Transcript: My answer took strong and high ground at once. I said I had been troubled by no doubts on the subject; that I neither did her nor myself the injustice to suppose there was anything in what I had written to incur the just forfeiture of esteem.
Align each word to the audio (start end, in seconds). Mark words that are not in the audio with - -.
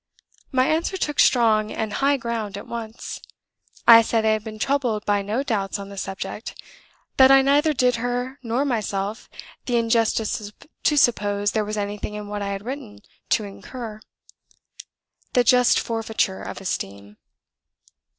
My 0.51 0.65
answer 0.67 0.97
took 0.97 1.19
strong 1.19 1.71
and 1.71 1.93
high 1.93 2.17
ground 2.17 2.57
at 2.57 2.65
once. 2.65 3.21
I 3.87 4.01
said 4.01 4.25
I 4.25 4.29
had 4.31 4.43
been 4.43 4.57
troubled 4.57 5.05
by 5.05 5.21
no 5.21 5.43
doubts 5.43 5.77
on 5.77 5.89
the 5.89 5.95
subject; 5.95 6.59
that 7.17 7.29
I 7.29 7.43
neither 7.43 7.71
did 7.71 7.97
her 7.97 8.39
nor 8.41 8.65
myself 8.65 9.29
the 9.67 9.77
injustice 9.77 10.51
to 10.85 10.97
suppose 10.97 11.51
there 11.51 11.63
was 11.63 11.77
anything 11.77 12.15
in 12.15 12.29
what 12.29 12.41
I 12.41 12.49
had 12.49 12.65
written 12.65 13.03
to 13.29 13.43
incur 13.43 14.01
the 15.33 15.43
just 15.43 15.79
forfeiture 15.79 16.41
of 16.41 16.59
esteem. 16.59 17.17